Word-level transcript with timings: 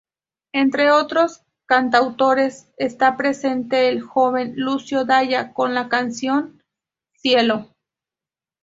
Entre 0.51 0.89
otros 0.89 1.43
cantautores 1.67 2.73
está 2.77 3.17
presente 3.17 3.87
el 3.87 4.01
joven 4.01 4.53
Lucio 4.55 5.05
Dalla 5.05 5.53
con 5.53 5.75
la 5.75 5.89
canción 5.89 6.59
"Il 7.13 7.19
cielo". 7.19 7.75